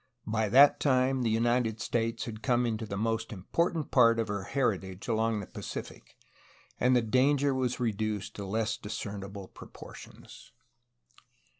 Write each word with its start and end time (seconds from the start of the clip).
By 0.25 0.49
that 0.49 0.79
time 0.79 1.21
the 1.21 1.29
United 1.29 1.79
States 1.79 2.25
had 2.25 2.41
come 2.41 2.65
into 2.65 2.87
the 2.87 2.97
most' 2.97 3.31
important 3.31 3.91
part 3.91 4.17
of 4.17 4.29
her 4.29 4.45
heritage 4.45 5.07
along 5.07 5.41
the 5.41 5.45
Pacific, 5.45 6.17
and 6.79 6.95
the 6.95 7.03
danger 7.03 7.53
was 7.53 7.79
reduced 7.79 8.33
to 8.37 8.45
less 8.47 8.77
discernible 8.77 9.47
proportions. 9.47 10.53